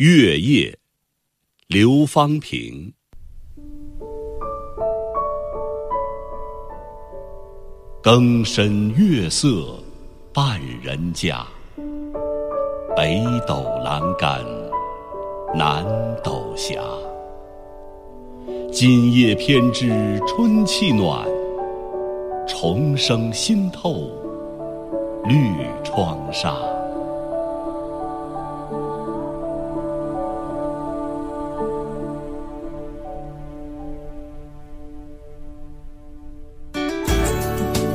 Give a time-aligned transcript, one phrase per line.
[0.00, 0.78] 月夜，
[1.66, 2.94] 刘方平。
[8.00, 9.76] 更深月色
[10.32, 11.44] 半人家，
[12.94, 14.40] 北斗阑干
[15.52, 15.84] 南
[16.22, 16.78] 斗斜。
[18.70, 21.28] 今夜偏知春气暖，
[22.46, 24.12] 重生新透
[25.24, 25.34] 绿
[25.82, 26.77] 窗纱。